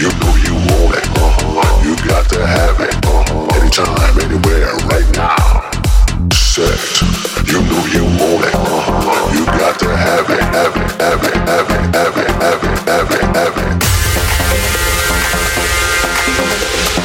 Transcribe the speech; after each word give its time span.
You 0.00 0.08
know 0.08 0.32
you 0.36 0.54
want 0.54 0.96
it. 0.96 1.04
Uh-huh. 1.12 1.84
You 1.84 1.94
got 2.08 2.24
to 2.30 2.40
have 2.46 2.80
it. 2.80 2.94
Uh-huh. 3.04 3.60
Anytime, 3.60 4.16
anywhere, 4.16 4.72
right 4.88 5.04
now. 5.12 5.68
Set. 6.32 6.72
You 7.44 7.60
know 7.60 7.84
you 7.92 8.04
want 8.16 8.48
it. 8.48 8.54
Uh-huh. 8.54 9.36
You 9.36 9.44
got 9.44 9.78
to 9.78 9.94
have 9.94 10.30
it. 10.30 10.40
Have 10.40 10.74
it. 10.74 10.90
Have 11.02 11.22
it. 11.22 11.36
Have 11.46 11.68
it. 11.68 11.92
Have 11.92 12.16
it. 12.16 12.30
Have 12.40 12.64
it. 12.64 12.80
Have 12.88 13.10
it. 13.12 13.20
Have 13.36 13.58
it. 13.60 13.82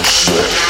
Sex. 0.07 0.64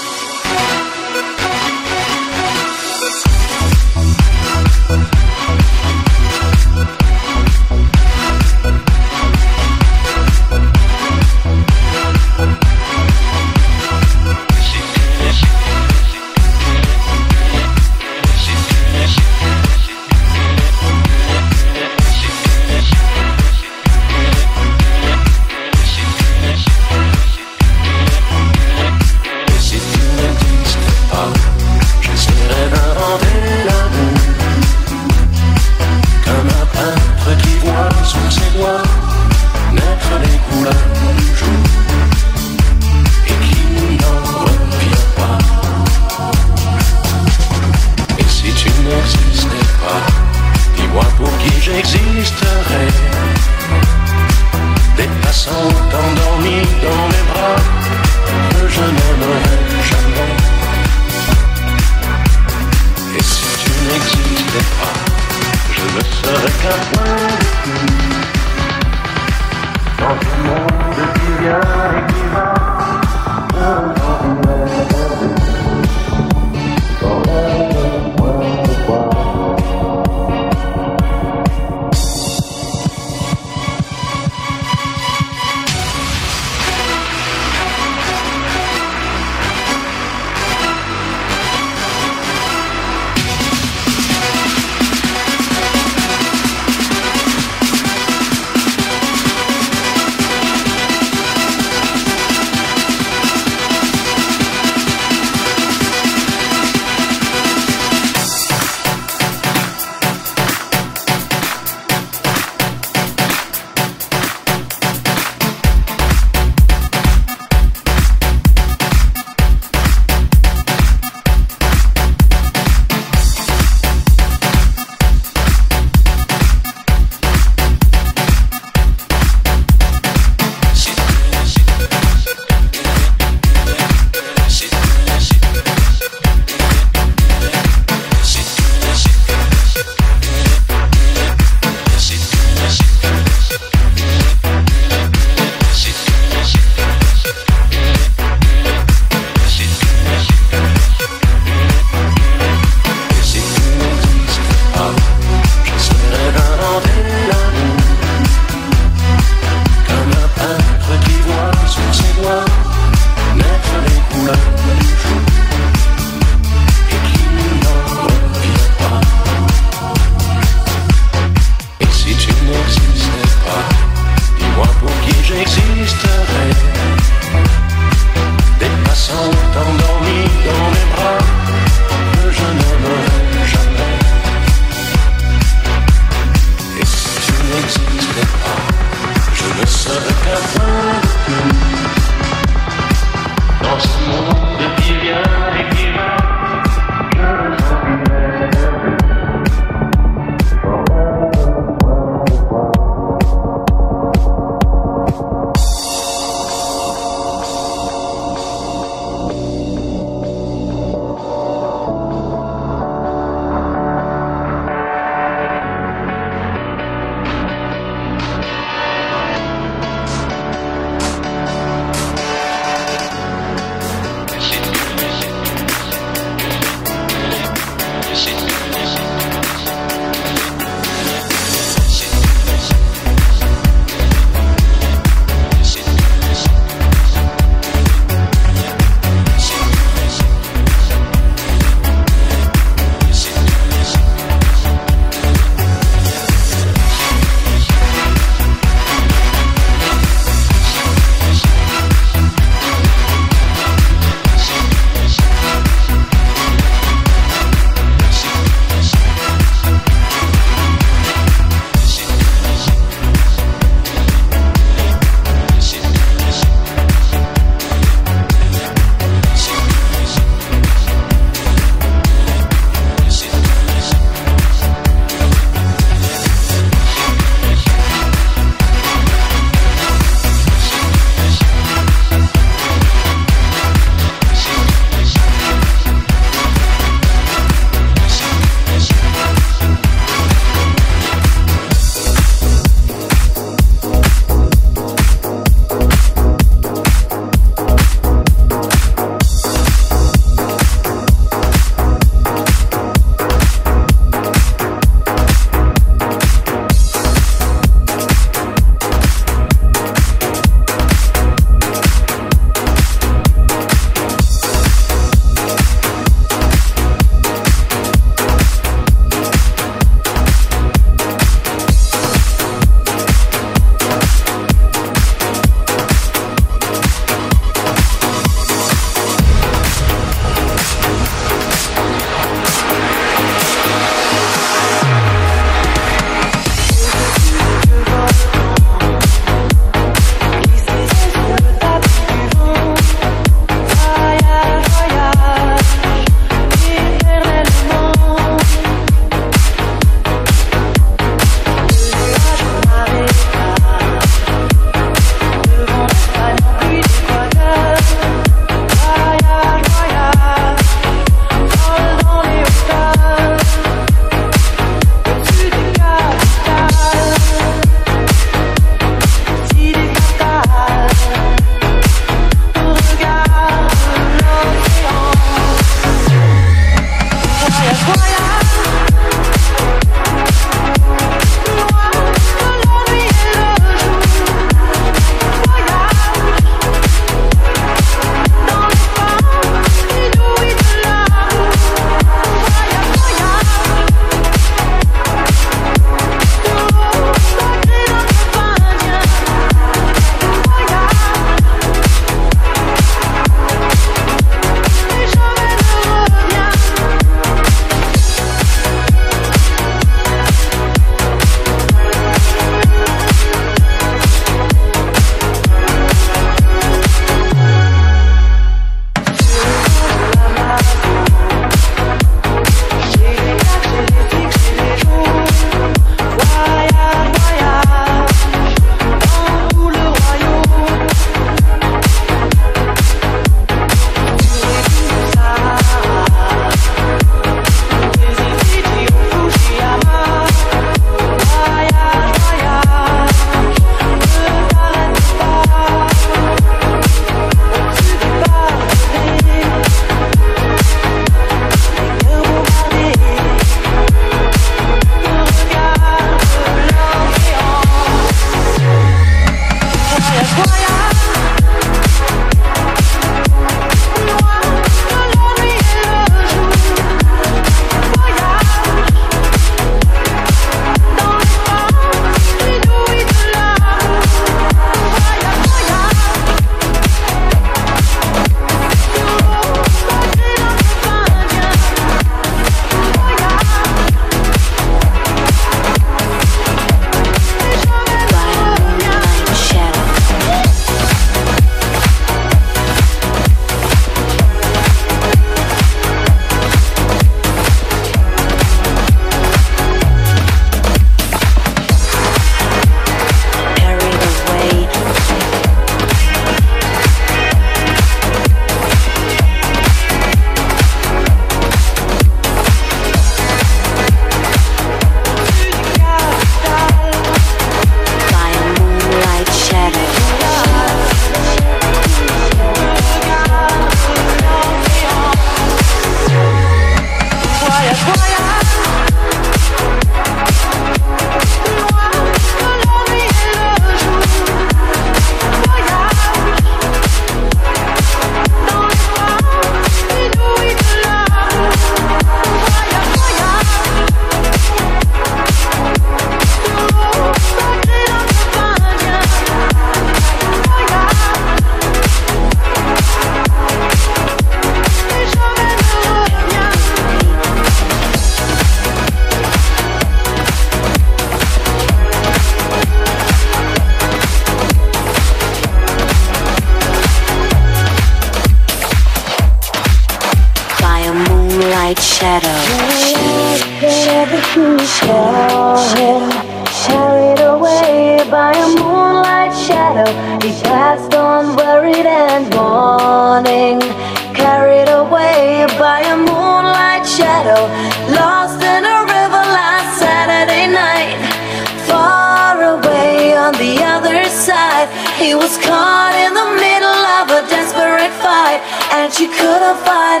By 599.64 600.00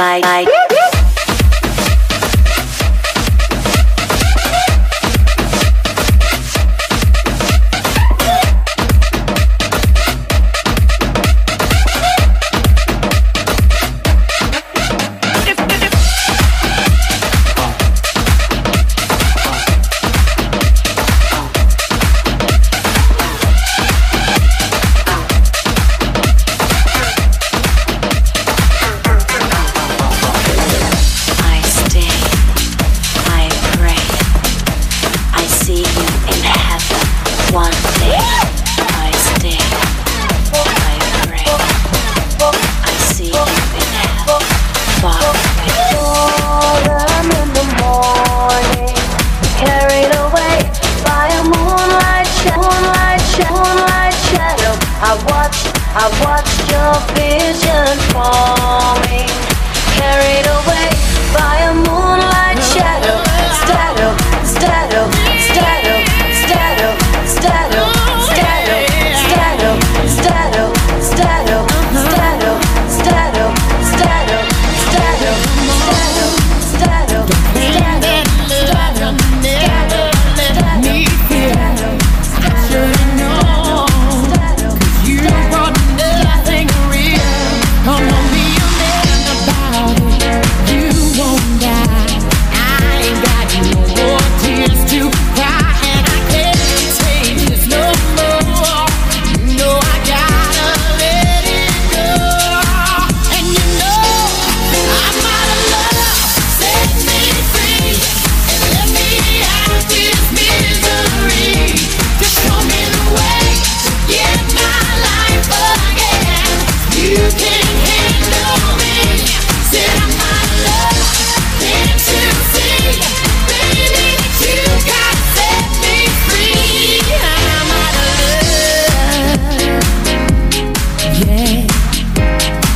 my, 0.00 0.18
my. 0.20 0.59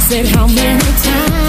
said 0.04 0.26
how 0.26 0.46
many 0.46 0.82
times 1.02 1.43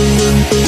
Thank 0.00 0.59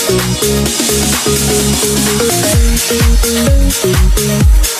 Thank 0.00 0.42
you. 4.18 4.77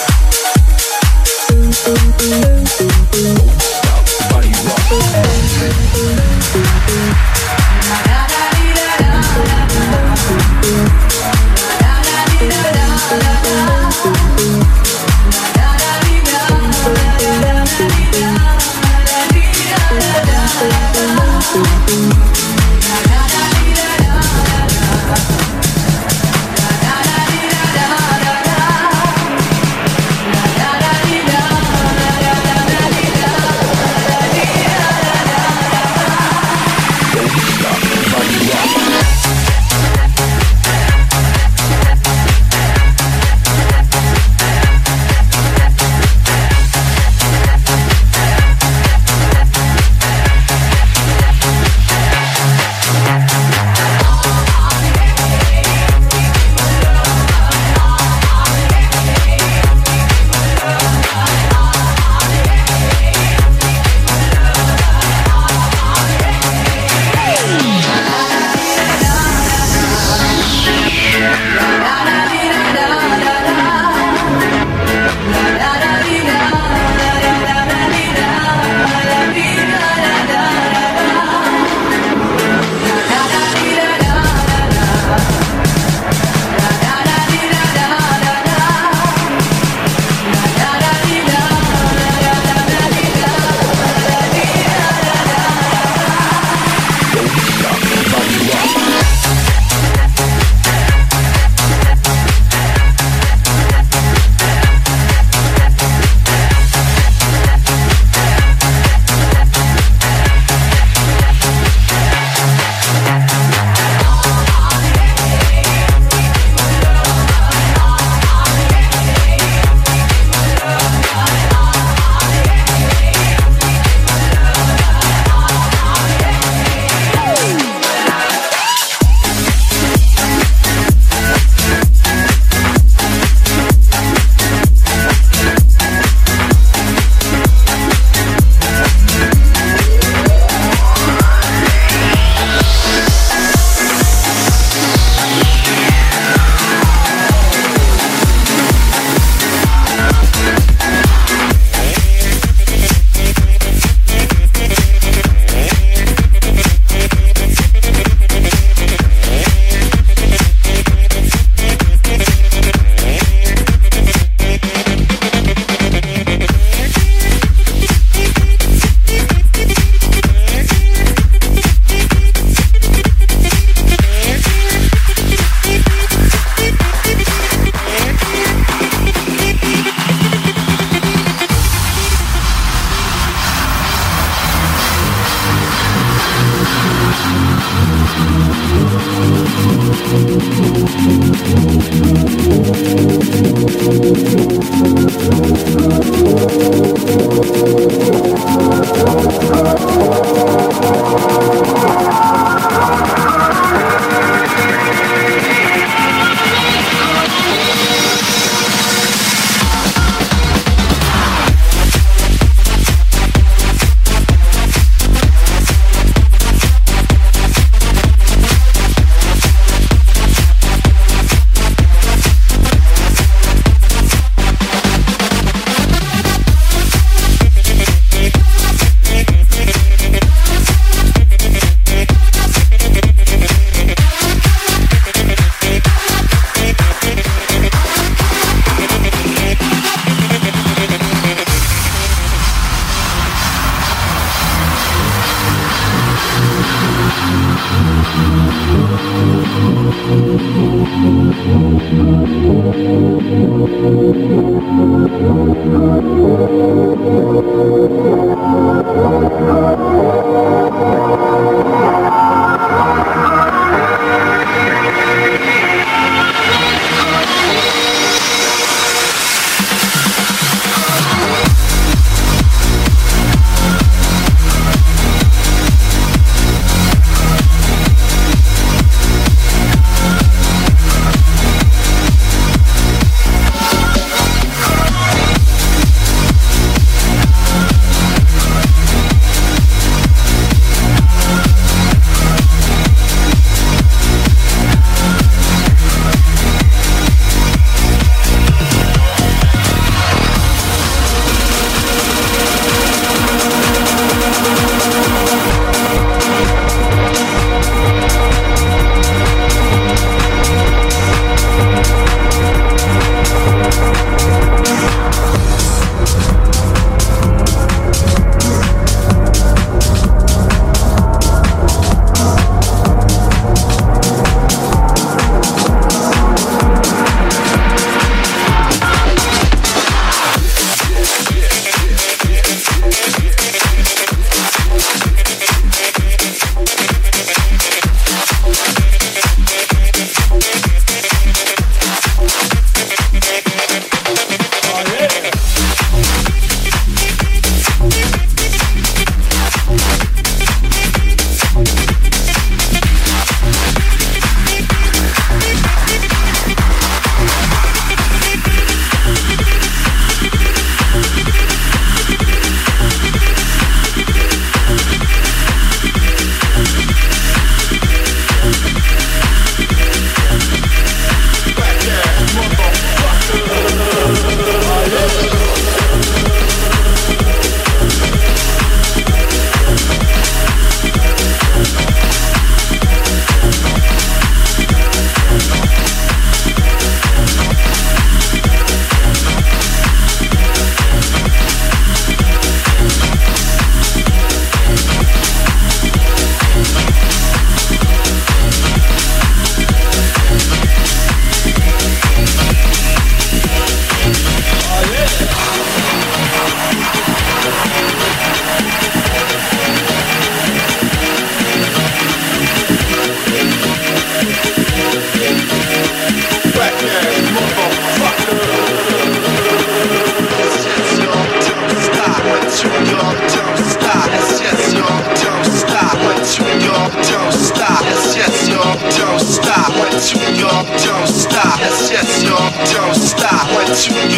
Moonlight 433.69 434.09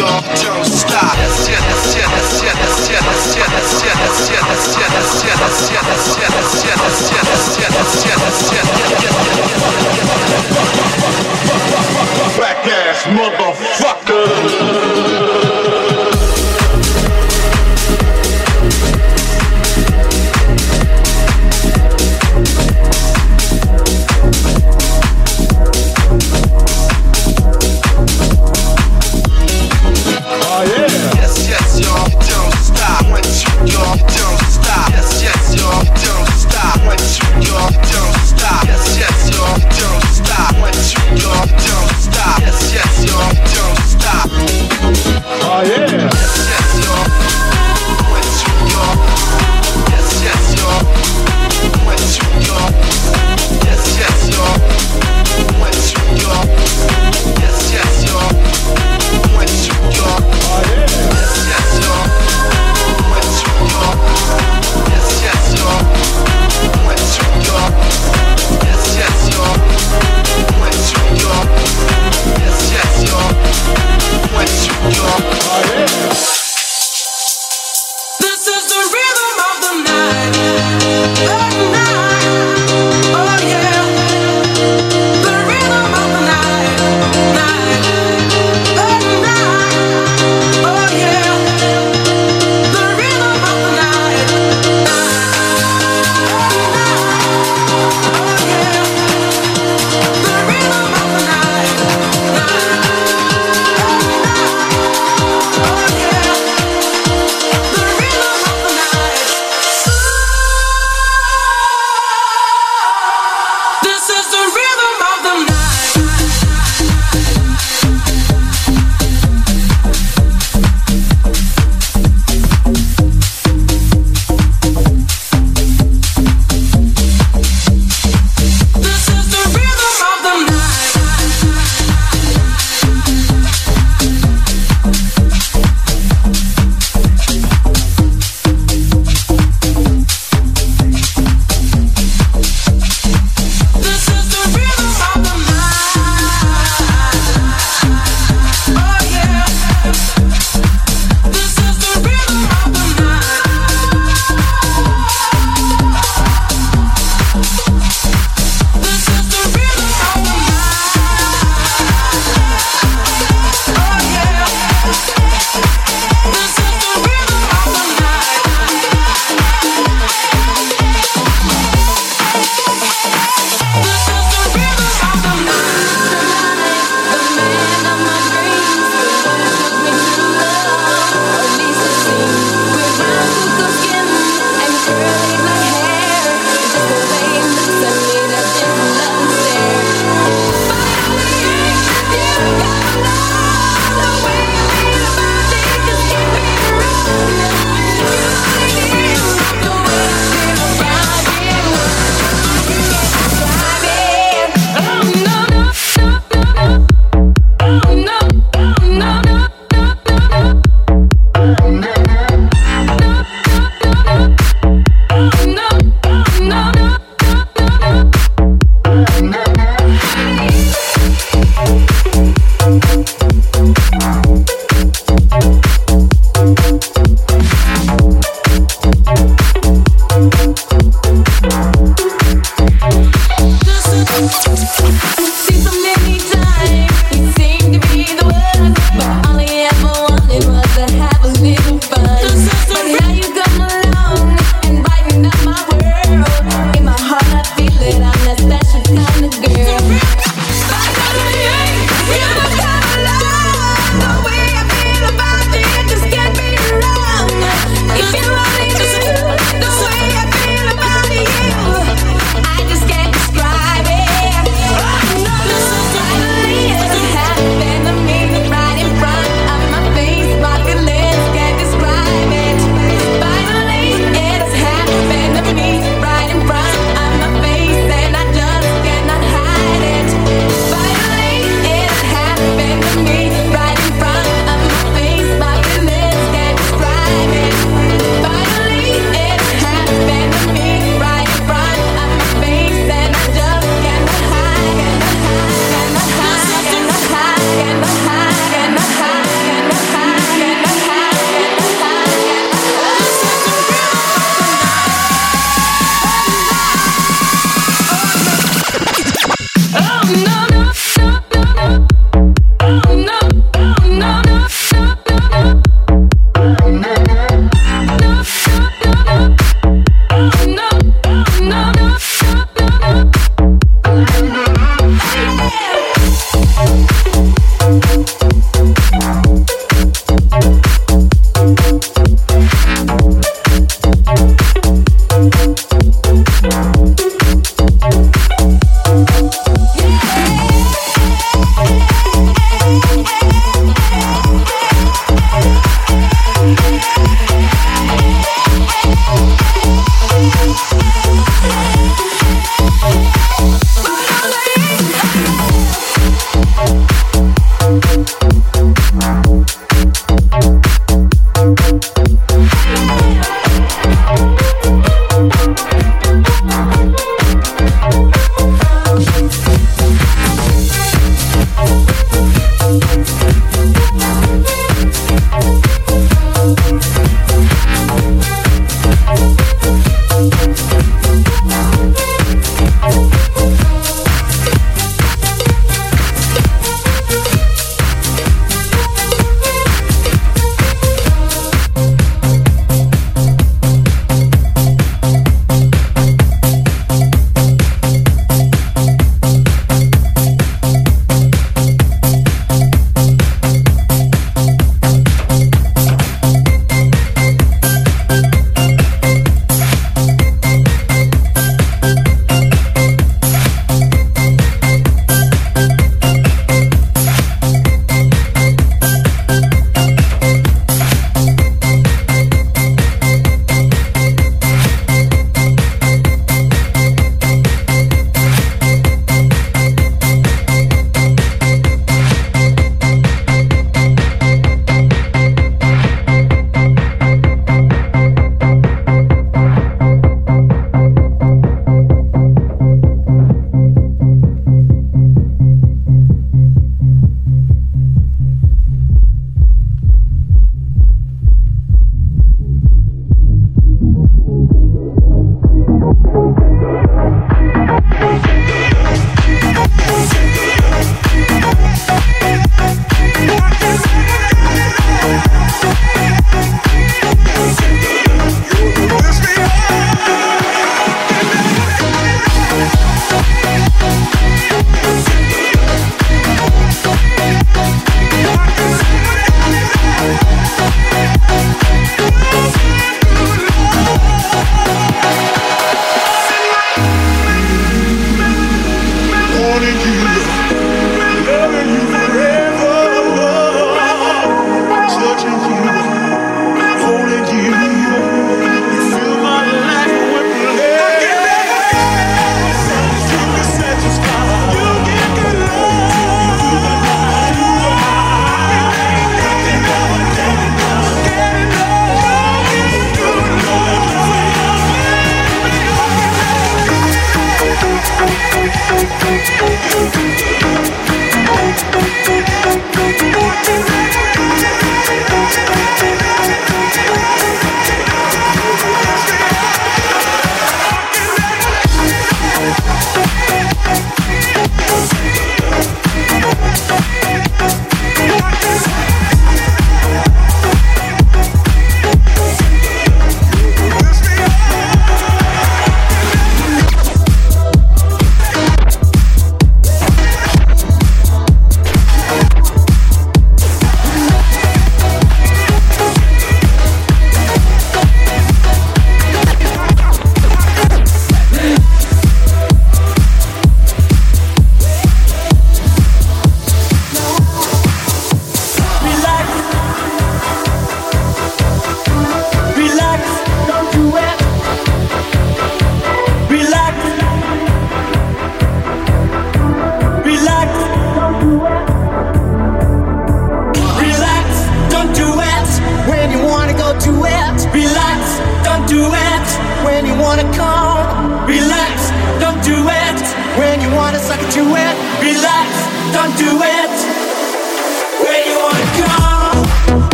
light. 13.82 14.06
Don't 14.06 15.01